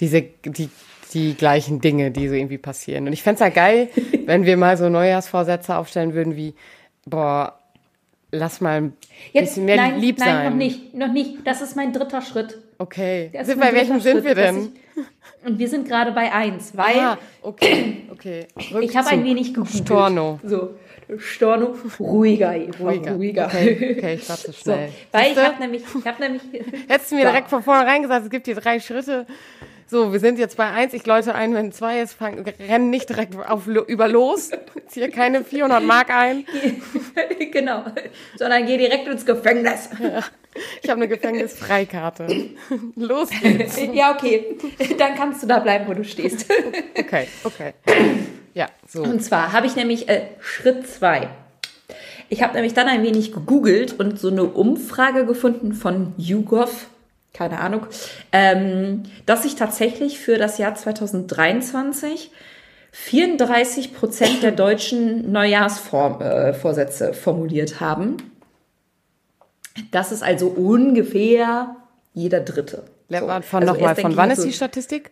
[0.00, 0.70] diese, die,
[1.12, 3.06] die gleichen Dinge, die so irgendwie passieren.
[3.06, 3.88] Und ich fänd's ja geil,
[4.26, 6.54] wenn wir mal so Neujahrsvorsätze aufstellen würden wie,
[7.06, 7.58] boah,
[8.30, 8.92] lass mal ein
[9.32, 10.50] jetzt, bisschen mehr nein, lieb nein, sein.
[10.50, 11.46] noch nicht, noch nicht.
[11.46, 12.58] Das ist mein dritter Schritt.
[12.78, 13.30] Okay.
[13.32, 14.72] Mein bei welchem dritter sind wir Schritt, denn?
[14.96, 18.46] Ich, und wir sind gerade bei eins, weil Ah, okay, okay.
[18.56, 19.24] ich habe ein Rückzug.
[19.24, 19.76] wenig gegoogelt.
[19.86, 20.40] Storno.
[20.42, 20.74] So,
[21.18, 23.12] Storno, ruhiger, Ruhiger.
[23.14, 23.46] ruhiger.
[23.46, 24.88] Okay, okay, ich war zu So, schnell.
[25.12, 25.44] weil ich Siehste?
[25.46, 26.42] habe nämlich, ich habe nämlich,
[26.88, 27.30] Hättest du mir Ja.
[27.30, 29.26] direkt von vornherein gesagt, es gibt hier drei Schritte.
[29.94, 33.10] So, wir sind jetzt bei eins, ich läute ein, wenn zwei ist, fang, rennen nicht
[33.10, 34.50] direkt auf, über los,
[34.88, 36.44] ziehe keine 400 Mark ein.
[37.52, 37.84] genau,
[38.36, 39.88] sondern geh direkt ins Gefängnis.
[40.82, 42.26] Ich habe eine Gefängnisfreikarte.
[42.96, 43.78] Los geht's.
[43.92, 44.56] ja, okay,
[44.98, 46.52] dann kannst du da bleiben, wo du stehst.
[46.98, 47.74] Okay, okay.
[48.52, 49.04] Ja, so.
[49.04, 51.28] Und zwar habe ich nämlich äh, Schritt zwei.
[52.28, 56.88] Ich habe nämlich dann ein wenig gegoogelt und so eine Umfrage gefunden von YouGov,
[57.34, 57.86] keine Ahnung,
[58.32, 62.30] ähm, dass sich tatsächlich für das Jahr 2023
[62.92, 68.16] 34 Prozent der Deutschen Neujahrsvorsätze äh, formuliert haben.
[69.90, 71.74] Das ist also ungefähr
[72.14, 72.84] jeder Dritte.
[72.86, 72.92] So.
[73.08, 75.10] Lernt man von Also nochmal, von wann ich ist so- die Statistik?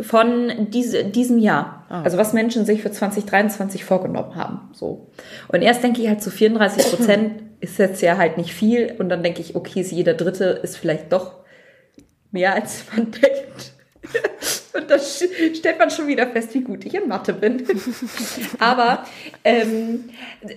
[0.00, 1.84] von diese, diesem Jahr.
[1.90, 2.02] Ah.
[2.02, 4.70] Also was Menschen sich für 2023 vorgenommen haben.
[4.72, 5.08] So.
[5.48, 8.94] Und erst denke ich halt zu 34 Prozent ist jetzt ja halt nicht viel.
[8.98, 11.36] Und dann denke ich, okay, ist jeder Dritte ist vielleicht doch
[12.32, 13.72] mehr als man denkt.
[14.74, 17.62] Und da stellt man schon wieder fest, wie gut ich in Mathe bin.
[18.58, 19.04] Aber
[19.44, 20.04] ähm,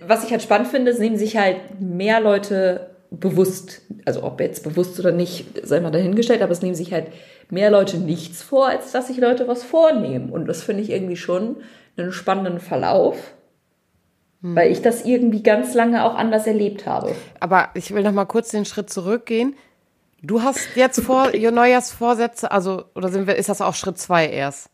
[0.05, 4.63] was ich halt spannend finde, es nehmen sich halt mehr Leute bewusst, also ob jetzt
[4.63, 7.07] bewusst oder nicht, sei mal dahingestellt, aber es nehmen sich halt
[7.49, 10.31] mehr Leute nichts vor, als dass sich Leute was vornehmen.
[10.31, 11.57] Und das finde ich irgendwie schon
[11.95, 13.34] einen spannenden Verlauf,
[14.53, 17.15] weil ich das irgendwie ganz lange auch anders erlebt habe.
[17.39, 19.55] Aber ich will noch mal kurz den Schritt zurückgehen.
[20.21, 24.27] Du hast jetzt vor, Ihr Neujahrsvorsätze, also, oder sind wir, ist das auch Schritt zwei
[24.27, 24.69] erst?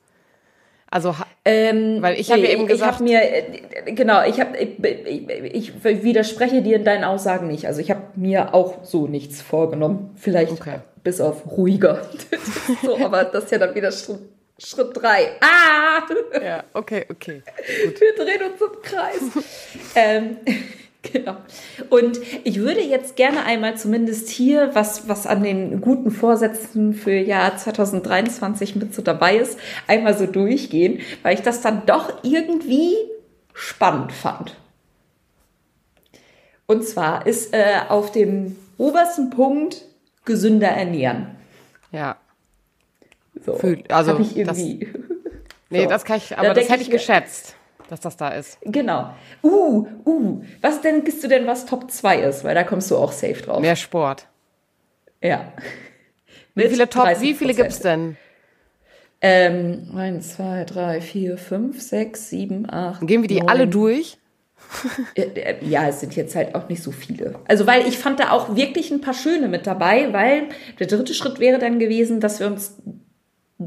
[0.94, 4.58] Also, Ähm, Weil ich habe ja eben Ich gesagt- habe mir, äh, genau, ich habe,
[4.58, 4.78] ich,
[5.54, 7.66] ich, ich widerspreche dir in deinen Aussagen nicht.
[7.66, 10.10] Also ich habe mir auch so nichts vorgenommen.
[10.16, 10.80] Vielleicht Okay.
[11.02, 12.02] bis auf ruhiger.
[12.84, 14.20] so, aber das ist ja dann wieder Schritt,
[14.64, 15.32] Schritt drei.
[15.42, 16.04] Ah!
[16.44, 17.42] ja, okay, okay.
[18.00, 19.46] Wir drehen uns im Kreis.
[19.96, 20.38] ähm,
[21.02, 21.38] genau.
[21.90, 27.14] Und ich würde jetzt gerne einmal zumindest hier, was, was an den guten Vorsätzen für
[27.14, 32.96] Jahr 2023 mit so dabei ist, einmal so durchgehen, weil ich das dann doch irgendwie
[33.54, 34.56] spannend fand.
[36.68, 39.84] Und zwar ist äh, auf dem obersten Punkt
[40.24, 41.36] gesünder ernähren.
[41.92, 42.18] Ja.
[43.46, 44.88] So, Fühl- also ich das- irgendwie.
[45.70, 45.90] Nee, So.
[45.90, 47.56] das kann ich, Da aber das denk hätte ich geschätzt,
[47.90, 48.58] dass das da ist.
[48.64, 49.14] Genau.
[49.42, 50.44] Uh, uh.
[50.62, 52.44] Was denkst du denn, was Top 2 ist?
[52.44, 53.62] Weil da kommst du auch safe drauf.
[53.62, 54.28] Mehr Sport.
[55.22, 55.54] Ja.
[56.56, 58.18] Wie viele Top, wie viele gibt's denn?
[59.22, 63.06] Ähm, 1, 2, 3, 4, 5, 6, 7, 8.
[63.08, 64.18] Gehen wir die alle durch?
[65.62, 67.40] Ja, es sind jetzt halt auch nicht so viele.
[67.48, 70.44] Also, weil ich fand da auch wirklich ein paar schöne mit dabei, weil
[70.80, 72.78] der dritte Schritt wäre dann gewesen, dass wir uns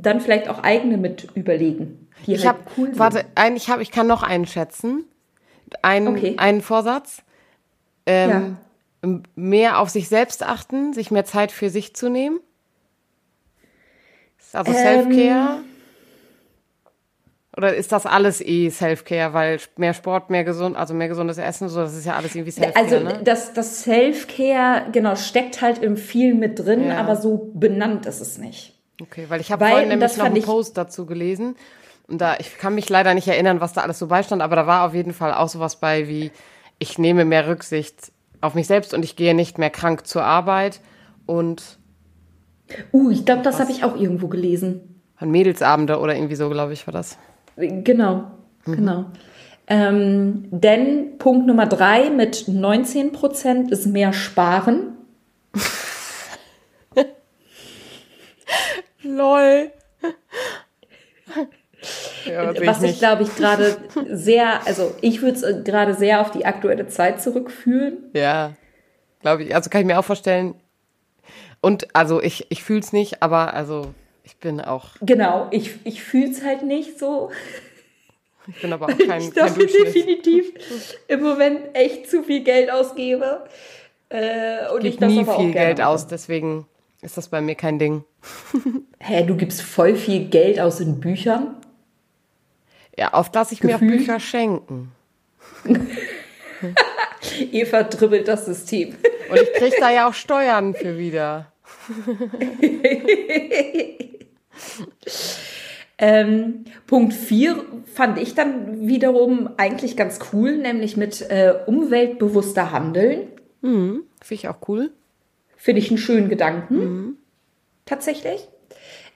[0.03, 2.09] dann vielleicht auch eigene mit überlegen.
[2.27, 2.99] Die Ich halt habe, cool sind.
[2.99, 5.05] warte, ein, ich habe, ich kann noch einen schätzen.
[5.83, 6.35] Ein, Okay.
[6.39, 7.23] Einen Vorsatz.
[8.07, 8.57] Ähm,
[9.35, 12.41] Mehr auf sich selbst achten, sich mehr Zeit für sich zu nehmen.
[14.53, 14.79] Also Ähm.
[14.79, 15.59] Self-Care.
[17.57, 21.69] Oder ist das alles eh Self-Care, weil mehr Sport, mehr gesund, also mehr gesundes Essen,
[21.69, 23.21] so, das ist ja alles irgendwie Self-Care, Also ne?
[23.23, 26.97] das, das Self-Care, genau, steckt halt im viel mit drin, Ja.
[26.97, 28.74] aber so benannt ist es nicht.
[29.01, 31.57] Okay, weil ich habe vorhin nämlich noch einen Post dazu gelesen.
[32.07, 34.67] Und da, ich kann mich leider nicht erinnern, was da alles so beistand, aber da
[34.67, 36.31] war auf jeden Fall auch sowas bei wie,
[36.79, 40.81] ich nehme mehr Rücksicht auf mich selbst und ich gehe nicht mehr krank zur Arbeit
[41.27, 41.79] und
[42.93, 45.03] Uh, ich glaube, das habe ich auch irgendwo gelesen.
[45.17, 47.19] an Mädelsabende oder irgendwie so, glaube ich, war das.
[47.57, 48.25] Genau,
[48.65, 48.77] Mhm.
[48.77, 49.05] genau.
[49.67, 54.94] Ähm, denn Punkt Nummer drei mit 19 Prozent ist mehr sparen.
[59.17, 59.71] Lol.
[62.27, 63.77] Ja, Was ich ich, glaube ich, gerade
[64.11, 67.99] sehr, also ich würde es gerade sehr auf die aktuelle Zeit zurückführen.
[68.15, 68.53] Ja,
[69.21, 69.55] glaube ich.
[69.55, 70.55] Also kann ich mir auch vorstellen.
[71.61, 76.03] Und also ich, ich fühle es nicht, aber also ich bin auch, Genau, ich, ich
[76.03, 77.31] fühle es halt nicht so.
[78.47, 79.75] ich bin aber auch kein, ich Durchschnitt.
[79.75, 80.53] definitiv
[81.09, 83.45] im Moment echt zu viel Geld ausgebe.
[84.09, 85.89] Äh, und ich Ich nie aber auch viel gerne Geld mache.
[85.89, 86.67] aus, deswegen
[87.05, 88.05] ist das bei mir kein Ding.
[88.99, 91.57] Hä, du gibst voll viel Geld aus in Büchern?
[92.97, 93.81] Ja, oft lasse ich mir auch.
[93.81, 94.93] Bücher schenken.
[97.53, 98.95] Eva dribbelt das System.
[99.31, 101.53] Und ich kriege da ja auch Steuern für wieder.
[105.97, 113.29] Ähm, Punkt 4 fand ich dann wiederum eigentlich ganz cool, nämlich mit äh, umweltbewusster Handeln.
[113.63, 114.91] Finde ich auch cool.
[115.65, 117.17] Finde ich einen schönen Gedanken.
[117.87, 118.47] Tatsächlich.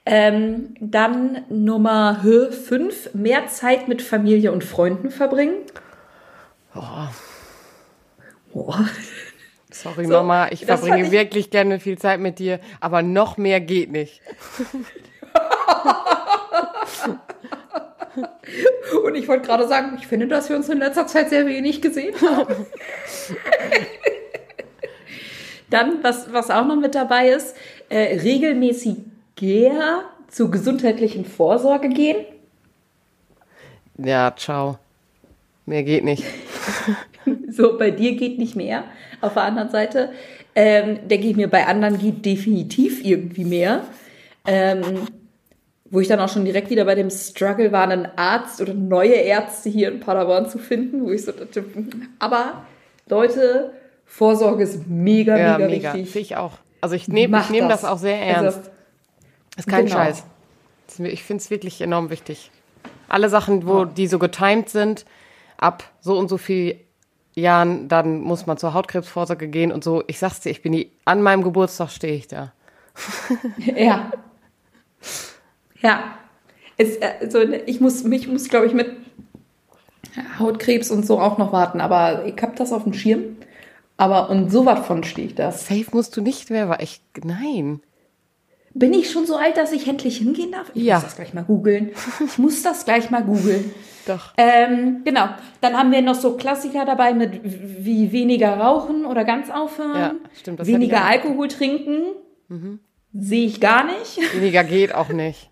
[0.03, 5.57] Ähm, dann Nummer 5, mehr Zeit mit Familie und Freunden verbringen.
[6.73, 7.11] Boah.
[9.69, 13.61] Sorry, So, Mama, ich verbringe ich- wirklich gerne viel Zeit mit dir, aber noch mehr
[13.61, 14.21] geht nicht.
[19.05, 21.79] Und ich wollte gerade sagen, ich finde, dass wir uns in letzter Zeit sehr wenig
[21.81, 22.65] gesehen haben.
[25.69, 27.55] Dann, was, was auch noch mit dabei ist,
[27.89, 32.25] äh, regelmäßiger zur gesundheitlichen Vorsorge gehen.
[33.97, 34.77] Ja, ciao.
[35.65, 36.23] Mehr geht nicht.
[37.51, 38.85] So, bei dir geht nicht mehr.
[39.21, 40.13] Auf der anderen Seite
[40.55, 43.83] ähm, denke ich mir, bei anderen geht definitiv irgendwie mehr.
[44.47, 45.07] Ähm,
[45.91, 49.13] wo ich dann auch schon direkt wieder bei dem Struggle war, einen Arzt oder neue
[49.13, 51.65] Ärzte hier in Paderborn zu finden, wo ich so dachte,
[52.19, 52.65] aber
[53.07, 53.73] Leute,
[54.09, 55.93] Vorsorge ist mega, Ja, mega, mega.
[55.93, 56.11] wichtig.
[56.11, 56.53] Finde ich auch.
[56.81, 57.85] Also ich nehme nehm das.
[57.85, 58.57] auch sehr ernst.
[58.57, 58.69] Also,
[59.55, 59.97] ist kein genau.
[59.97, 60.23] Scheiß.
[60.87, 62.51] Das Ich finde es wirklich enorm wichtig.
[63.07, 65.05] Alle Sachen, wo die so getimed sind,
[65.57, 66.79] ab so und so viel
[67.35, 70.03] Jahren, dann muss man zur Hautkrebsvorsorge gehen und so.
[70.07, 72.51] Ich sag's dir, ich bin die, an meinem Geburtstag stehe ich da.
[73.75, 74.11] Ja.
[75.81, 76.03] Ja.
[76.77, 78.89] Es, also ich muss, mich muss, glaube ich, mit
[80.39, 83.37] Hautkrebs und so auch noch warten, aber ich habe das auf dem Schirm.
[83.99, 85.67] Aber und so was von stehe ich das.
[85.67, 87.81] Safe musst du nicht mehr, war echt, nein.
[88.73, 90.71] Bin ich schon so alt, dass ich endlich hingehen darf?
[90.73, 90.95] Ich Ja.
[90.95, 91.91] muss das gleich mal googeln.
[92.25, 93.73] Ich muss das gleich mal googeln.
[94.07, 94.31] Doch.
[94.37, 95.27] Ähm, genau.
[95.59, 99.95] Dann haben wir noch so Klassiker dabei mit wie weniger rauchen oder ganz aufhören.
[99.99, 101.01] Ja, stimmt, Weniger ich.
[101.03, 101.07] Mhm.
[101.09, 102.01] Alkohol trinken.
[103.13, 104.17] Sehe ich gar nicht.
[104.33, 105.49] Weniger geht auch nicht.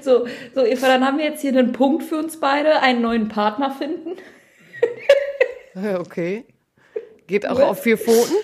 [0.00, 3.28] So, so, Eva, dann haben wir jetzt hier einen Punkt für uns beide, einen neuen
[3.28, 4.12] Partner finden.
[6.00, 6.46] Okay.
[7.26, 8.34] Geht auch auf vier Pfoten?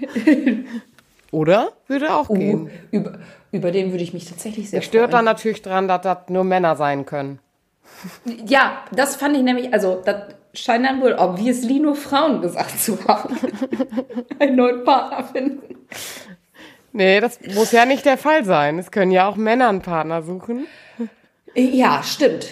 [1.30, 1.72] Oder?
[1.88, 2.66] Würde auch gehen.
[2.66, 3.18] Uh, über,
[3.52, 5.24] über den würde ich mich tatsächlich sehr Mich stört dann freuen.
[5.26, 7.40] natürlich dran, dass das nur Männer sein können.
[8.46, 13.02] Ja, das fand ich nämlich, also das scheint dann wohl obviously nur Frauen gesagt zu
[13.06, 13.36] haben.
[14.38, 15.86] einen neuen Partner finden.
[16.92, 18.78] Nee, das muss ja nicht der Fall sein.
[18.78, 20.66] Es können ja auch Männer einen Partner suchen.
[21.56, 22.46] Ja, stimmt.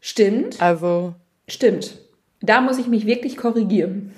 [0.00, 1.14] Stimmt, Also,
[1.46, 1.98] stimmt.
[2.42, 4.12] Da muss ich mich wirklich korrigieren.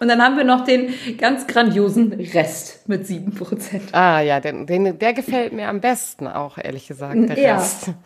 [0.00, 3.80] Und dann haben wir noch den ganz grandiosen Rest mit 7%.
[3.92, 7.56] ah ja, den, den, der gefällt mir am besten auch, ehrlich gesagt, der Ja.
[7.56, 7.90] Rest.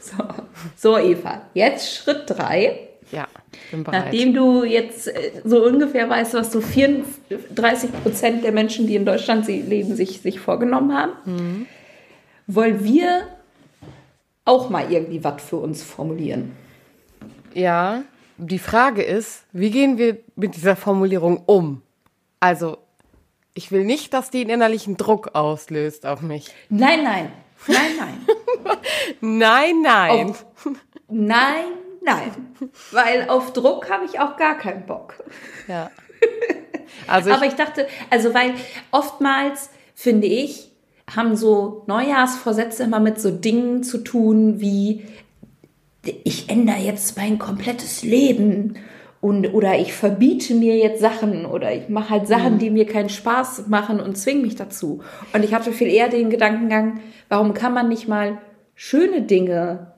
[0.00, 0.16] So.
[0.76, 2.78] so, Eva, jetzt Schritt 3.
[3.12, 3.28] Ja,
[3.70, 4.06] bin bereit.
[4.06, 9.04] Nachdem du jetzt äh, so ungefähr weißt, was so 34 Prozent der Menschen, die in
[9.06, 11.66] Deutschland leben, sich, sich vorgenommen haben,
[12.48, 13.28] wollen wir
[14.44, 16.52] auch mal irgendwie was für uns formulieren.
[17.54, 18.02] Ja,
[18.36, 21.82] die Frage ist, wie gehen wir mit dieser Formulierung um?
[22.40, 22.78] Also,
[23.54, 26.52] ich will nicht, dass die einen innerlichen Druck auslöst auf mich.
[26.68, 27.32] Nein, nein,
[27.68, 28.26] nein, nein.
[29.20, 30.30] Nein, nein.
[30.30, 30.46] Auf,
[31.08, 31.64] nein,
[32.02, 32.30] nein.
[32.92, 35.22] Weil auf Druck habe ich auch gar keinen Bock.
[35.68, 35.90] Ja.
[37.06, 38.54] Also ich, Aber ich dachte, also weil
[38.90, 40.72] oftmals, finde ich,
[41.10, 45.04] haben so Neujahrsvorsätze immer mit so Dingen zu tun wie,
[46.24, 48.76] ich ändere jetzt mein komplettes Leben
[49.20, 53.08] und oder ich verbiete mir jetzt Sachen oder ich mache halt Sachen, die mir keinen
[53.08, 55.00] Spaß machen und zwinge mich dazu.
[55.32, 58.38] Und ich hatte viel eher den Gedankengang, warum kann man nicht mal
[58.74, 59.94] schöne Dinge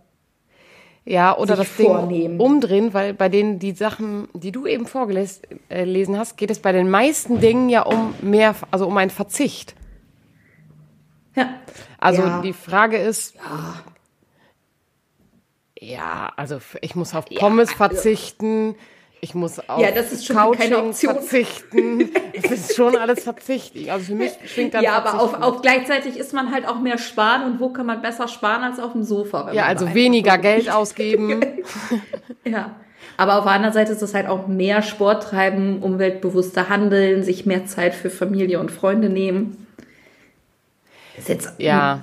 [1.04, 2.40] ja, oder das Ding vornehmen.
[2.40, 6.72] umdrehen, weil bei denen die Sachen, die du eben vorgelesen äh, hast, geht es bei
[6.72, 9.74] den meisten Dingen ja um mehr, also um einen Verzicht.
[11.36, 11.54] Ja,
[11.98, 12.40] Also Ja.
[12.42, 13.36] die Frage ist,
[15.78, 18.74] ja, also f- ich muss auf Pommes verzichten,
[19.20, 21.14] ich muss auf Ja, das ist schon keine Couching Option.
[21.14, 22.10] verzichten.
[22.42, 23.74] Das ist schon alles Verzicht.
[23.88, 26.98] Also für mich schwingt dann Ja, aber auf, auf gleichzeitig ist man halt auch mehr
[26.98, 29.46] sparen und wo kann man besser sparen als auf dem Sofa?
[29.46, 31.40] wenn Ja, also weniger Geld ausgeben.
[32.46, 32.76] Ja.
[33.16, 37.46] Aber auf der anderen Seite ist es halt auch mehr Sport treiben, umweltbewusster handeln, sich
[37.46, 39.65] mehr Zeit für Familie und Freunde nehmen.
[41.18, 42.02] Ist jetzt Ja,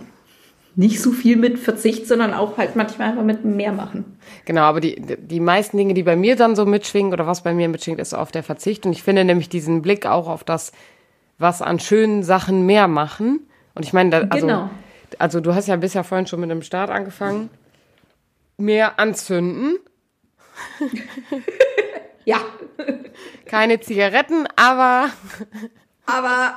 [0.75, 4.17] nicht so viel mit Verzicht, sondern auch halt manchmal einfach mit mehr machen.
[4.45, 4.61] genau.
[4.61, 7.69] Aber die, die meisten Dinge, die bei mir dann so mitschwingen oder was bei mir
[7.69, 8.85] mitschwingt, ist auf der Verzicht.
[8.85, 10.71] Und ich finde nämlich diesen Blick auch auf das,
[11.37, 13.41] was an schönen Sachen mehr machen.
[13.75, 14.69] Und ich meine, da, also, Genau.
[15.19, 17.49] also du hast ja bisher vorhin schon mit einem Start angefangen.
[18.57, 19.77] Mehr anzünden.
[22.25, 22.37] Ja.
[23.45, 25.09] Keine Zigaretten, aber
[26.05, 26.53] Aber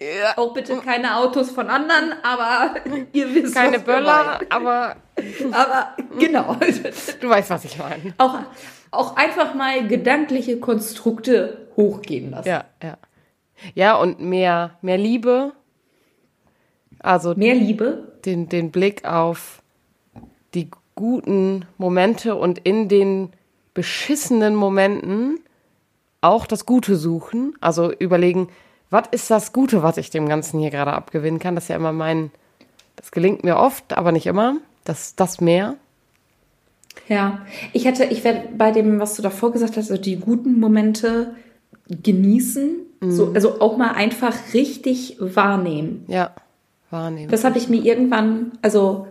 [0.00, 2.76] äh, auch bitte keine Autos von anderen, aber
[3.12, 4.96] ihr wisst keine Böller, aber.
[5.50, 6.54] Aber genau.
[7.20, 8.14] du weißt, was ich meine.
[8.18, 8.38] auch,
[8.92, 12.48] auch einfach mal gedankliche Konstrukte hochgehen lassen.
[12.48, 12.98] Ja, ja.
[13.74, 15.52] Ja, und mehr, mehr Liebe.
[17.00, 18.12] Also Mehr Liebe.
[18.24, 19.62] den, den Blick auf
[20.54, 23.30] die guten Momente und in den
[23.74, 25.40] beschissenen Momenten
[26.20, 27.56] auch das Gute suchen.
[27.60, 28.48] Also überlegen,
[28.90, 31.54] was ist das Gute, was ich dem Ganzen hier gerade abgewinnen kann.
[31.54, 32.30] Das ist ja immer mein,
[32.96, 34.56] das gelingt mir oft, aber nicht immer.
[34.84, 35.74] Das, das mehr.
[37.08, 37.40] Ja,
[37.72, 41.34] ich hätte, ich werde bei dem, was du davor gesagt hast, also die guten Momente
[41.88, 46.04] genießen, so, also auch mal einfach richtig wahrnehmen.
[46.08, 46.34] Ja,
[46.90, 47.30] wahrnehmen.
[47.30, 49.06] Das habe ich mir irgendwann, also,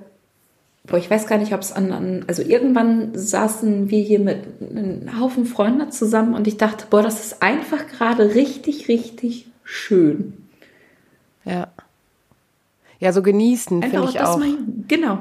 [0.86, 4.40] boah, ich weiß gar nicht, ob es an, an, also irgendwann saßen wir hier mit
[4.60, 10.34] einem Haufen Freunden zusammen und ich dachte, boah, das ist einfach gerade richtig, richtig schön.
[11.46, 11.68] ja.
[13.00, 14.40] Ja, so genießen finde ich das auch.
[14.40, 15.20] mal, genau.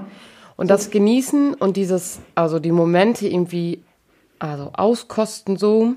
[0.57, 3.83] Und das Genießen und dieses, also die Momente irgendwie,
[4.39, 5.95] also auskosten so,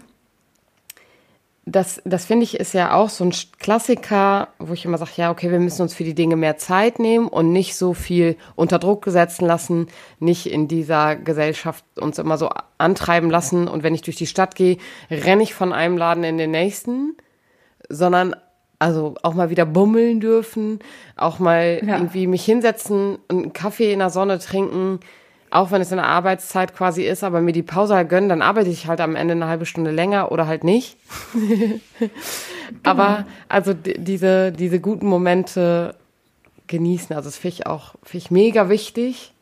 [1.66, 5.32] das, das finde ich ist ja auch so ein Klassiker, wo ich immer sage, ja,
[5.32, 8.80] okay, wir müssen uns für die Dinge mehr Zeit nehmen und nicht so viel unter
[8.80, 9.88] Druck gesetzen lassen,
[10.20, 13.68] nicht in dieser Gesellschaft uns immer so antreiben lassen.
[13.68, 14.78] Und wenn ich durch die Stadt gehe,
[15.12, 17.16] renne ich von einem Laden in den nächsten,
[17.90, 18.36] sondern
[18.80, 20.80] also auch mal wieder bummeln dürfen,
[21.18, 21.98] auch mal Ja.
[21.98, 25.00] irgendwie mich hinsetzen und einen Kaffee in der Sonne trinken,
[25.52, 28.42] auch wenn es in der Arbeitszeit quasi ist, aber mir die Pause halt gönnen, dann
[28.44, 30.96] arbeite ich halt am Ende eine halbe Stunde länger oder halt nicht.
[32.84, 35.96] Aber also die- diese, diese guten Momente
[36.68, 39.34] genießen, also das finde ich auch finde ich mega wichtig.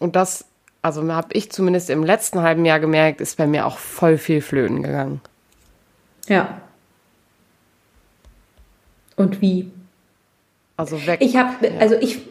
[0.00, 0.46] Und das,
[0.82, 4.40] also habe ich zumindest im letzten halben Jahr gemerkt, ist bei mir auch voll viel
[4.40, 5.20] flöten gegangen.
[6.26, 6.60] Ja.
[9.20, 9.70] Und wie?
[10.78, 11.20] Also weg.
[11.20, 12.22] Ich habe, also ich,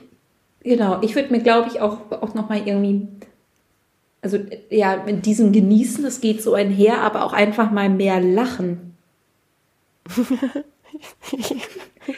[0.64, 3.08] genau, ich würde mir, glaube ich, auch, auch nochmal irgendwie,
[4.24, 4.40] also
[4.72, 8.98] ja, mit diesem Genießen, das geht so einher, aber auch einfach mal mehr lachen.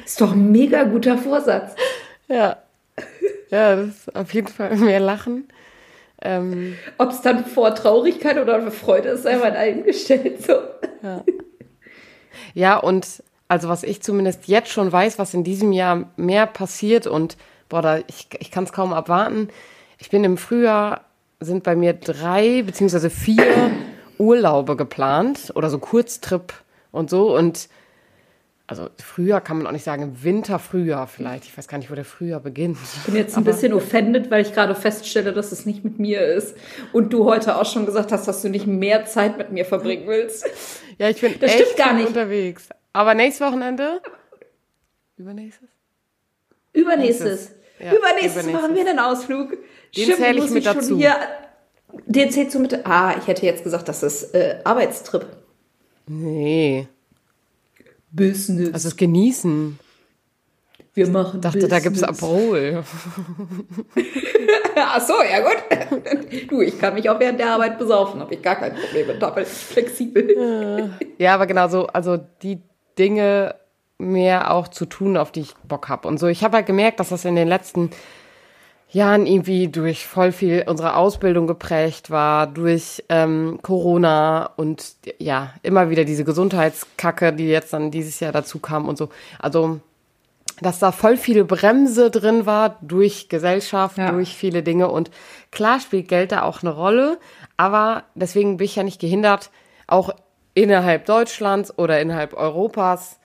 [0.06, 1.76] ist doch ein mega guter Vorsatz.
[2.30, 2.60] Ja.
[3.50, 5.50] Ja, das ist auf jeden Fall mehr Lachen.
[6.22, 10.46] Ähm, Ob es dann vor Traurigkeit oder Freude ist, sei mal dahingestellt.
[10.46, 10.54] So.
[12.54, 17.06] ja, und also was ich zumindest jetzt schon weiß, was in diesem Jahr mehr passiert
[17.06, 17.36] und
[17.68, 19.50] boah, da, ich, ich kann es kaum abwarten.
[19.98, 21.02] Ich bin im Frühjahr,
[21.42, 23.72] sind bei mir drei beziehungsweise vier
[24.18, 26.54] Urlaube geplant oder so Kurztrip
[26.94, 27.68] und so und
[28.68, 31.44] also Frühjahr kann man auch nicht sagen, Winter, Frühjahr vielleicht.
[31.44, 32.78] Ich weiß gar nicht, wo der Frühjahr beginnt.
[33.00, 36.22] Ich bin jetzt ein bisschen offended, weil ich gerade feststelle, dass es nicht mit mir
[36.22, 36.56] ist.
[36.94, 40.08] Und du heute auch schon gesagt hast, dass du nicht mehr Zeit mit mir verbringen
[40.08, 40.46] willst.
[40.98, 42.08] Ja, ich bin Das echt stimmt gar nicht.
[42.08, 42.70] unterwegs.
[42.94, 44.02] Aber nächstes Wochenende?
[45.18, 45.70] Übernächstes?
[46.74, 47.52] Übernächstes.
[47.80, 48.54] Ja, übernächstes, übernächstes.
[48.54, 49.58] machen wir einen Ausflug.
[49.96, 50.98] Den zähl ich mit schon dazu.
[50.98, 51.16] Hier,
[52.06, 52.86] den zählst du mit.
[52.86, 55.26] Ah, ich hätte jetzt gesagt, das ist äh, Arbeitstrip.
[56.08, 56.88] Nee.
[58.12, 58.74] Business.
[58.74, 59.80] Also das Genießen.
[60.94, 62.24] wir machen Ich dachte, da gibt's Business.
[62.24, 62.84] Aperol.
[64.76, 66.48] Ach so, ja gut.
[66.50, 69.22] Du, ich kann mich auch während der Arbeit besaufen, habe ich gar kein Problem mit.
[69.22, 70.90] Da bin ich flexibel.
[71.18, 72.62] Ja, aber genau so, also die
[72.98, 73.56] Dinge
[73.98, 76.28] mehr auch zu tun, auf die ich Bock hab und so.
[76.28, 77.92] Ich habe halt gemerkt, dass das in den letzten
[78.90, 85.90] Jahren irgendwie durch voll viel unserer Ausbildung geprägt war, durch ähm, Corona und ja, immer
[85.90, 89.10] wieder diese Gesundheitskacke, die jetzt dann dieses Jahr dazu kam und so.
[89.40, 89.80] Also,
[90.60, 94.12] dass da voll viel Bremse drin war durch Gesellschaft, Ja.
[94.12, 95.10] durch viele Dinge und
[95.52, 97.18] klar spielt Geld da auch eine Rolle,
[97.58, 99.52] aber deswegen bin ich ja nicht gehindert,
[99.88, 100.14] auch
[100.54, 103.20] innerhalb Deutschlands oder innerhalb Europas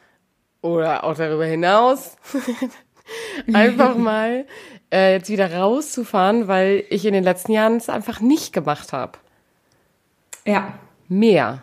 [0.63, 2.17] oder auch darüber hinaus
[3.53, 4.47] einfach mal
[4.93, 9.19] äh, jetzt wieder rauszufahren, weil ich in den letzten Jahren es einfach nicht gemacht habe.
[10.45, 10.79] Ja.
[11.09, 11.63] Mehr.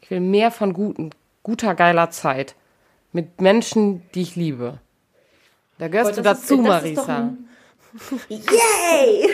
[0.00, 1.10] Ich will mehr von guten,
[1.42, 2.54] guter, geiler Zeit.
[3.12, 4.78] Mit Menschen, die ich liebe.
[5.78, 7.32] Da gehörst Boah, du dazu, ist Marisa.
[8.28, 9.28] Yay!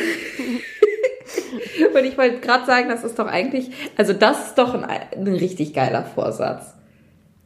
[1.94, 5.26] Und ich wollte gerade sagen, das ist doch eigentlich, also das ist doch ein, ein
[5.28, 6.74] richtig geiler Vorsatz.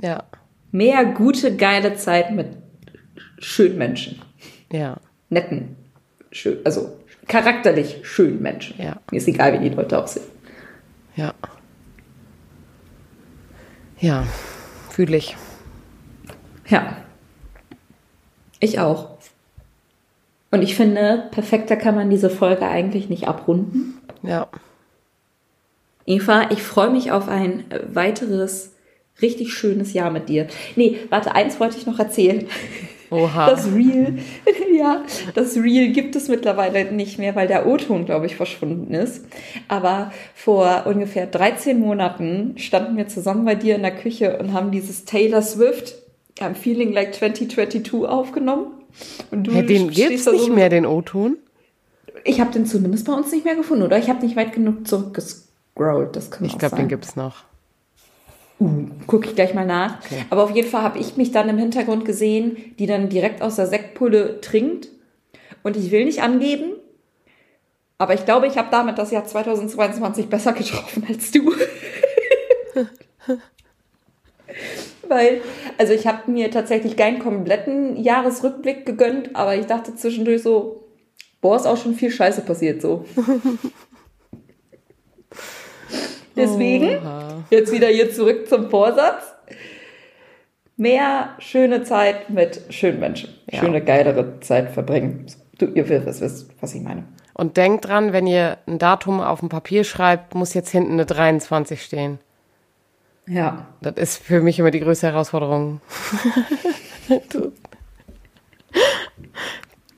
[0.01, 0.25] Ja,
[0.71, 2.49] Mehr gute, geile Zeit mit
[3.39, 4.21] schönen Menschen.
[4.73, 4.99] ja,
[5.31, 5.77] Netten,
[6.31, 8.81] schön, also charakterlich schönen Menschen.
[8.81, 8.97] Ja.
[9.11, 10.27] Mir ist egal, wie die Leute aussehen.
[11.17, 11.35] ja.
[14.01, 14.25] Ja,
[14.91, 15.37] fühle ich.
[16.69, 16.99] Ja.
[18.61, 19.18] Ich auch.
[20.51, 24.01] Und ich finde, perfekter kann man diese Folge eigentlich nicht abrunden.
[24.23, 24.49] Ja.
[26.07, 28.73] Eva, ich freue mich auf ein weiteres
[29.21, 30.47] richtig schönes Jahr mit dir.
[30.75, 32.47] Nee, warte, eins wollte ich noch erzählen.
[33.11, 33.51] Oha.
[33.51, 34.19] Das Reel,
[34.79, 35.03] ja,
[35.35, 39.27] das Reel gibt es mittlerweile nicht mehr, weil der O-Ton, glaube ich, verschwunden ist.
[39.67, 44.71] Aber vor ungefähr 13 Monaten standen wir zusammen bei dir in der Küche und haben
[44.71, 45.95] dieses Taylor Swift
[46.39, 48.78] I'm Feeling Like 2022 aufgenommen.
[49.31, 51.37] Und du Hey, den gibt's so nicht mit- mehr, den O-Ton?
[52.25, 53.99] Ich habe den zumindest bei uns nicht mehr gefunden, oder?
[53.99, 56.17] Ich habe nicht weit genug zurückgescrollt.
[56.17, 57.45] Das kann Ich glaube, den gibt's noch.
[58.61, 60.01] Uh, gucke ich gleich mal nach.
[60.05, 60.25] Okay.
[60.31, 63.55] Aber auf jeden Fall habe ich mich dann im Hintergrund gesehen, die dann direkt aus
[63.57, 64.89] der Sektpulle trinkt.
[65.63, 66.73] Und ich will nicht angeben,
[67.99, 71.53] aber ich glaube, ich habe damit das Jahr 2022 besser getroffen als du.
[75.09, 75.41] Weil,
[75.79, 80.89] also ich habe mir tatsächlich keinen kompletten Jahresrückblick gegönnt, aber ich dachte zwischendurch so,
[81.41, 83.05] boah, ist auch schon viel Scheiße passiert so.
[86.37, 87.45] Deswegen, Oha.
[87.51, 89.35] jetzt wieder hier zurück zum Vorsatz.
[90.77, 93.31] Mehr schöne Zeit mit schönen Menschen.
[93.51, 93.59] Ja.
[93.59, 95.27] Schöne, geilere Zeit verbringen.
[95.59, 97.05] Du, ihr wisst, wisst, was ich meine.
[97.35, 101.07] Und denkt dran, wenn ihr ein Datum auf dem Papier schreibt, muss jetzt hinten eine
[101.07, 102.21] 23 stehen.
[103.29, 103.67] Ja.
[103.83, 105.81] Das ist für mich immer die größte Herausforderung.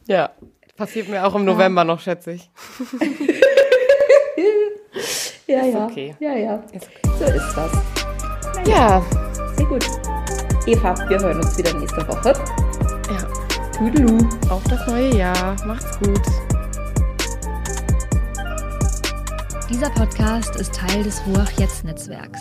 [0.06, 0.30] ja,
[0.76, 2.50] passiert mir auch im November noch, schätze ich.
[5.46, 5.86] Ja, ja.
[5.86, 6.14] okay.
[6.20, 6.62] Ja, ja.
[6.72, 7.72] Ist So ist das.
[8.68, 9.02] Ja,
[9.56, 9.84] Sehr gut.
[10.64, 12.32] Eva, wir hören uns wieder nächste Woche.
[13.10, 13.76] ja.
[13.76, 14.18] Tüdelü.
[14.48, 15.56] Auf das neue Jahr.
[15.66, 16.22] Macht's gut.
[19.68, 22.40] Dieser Podcast ist Teil des Ruach Jetzt Netzwerks.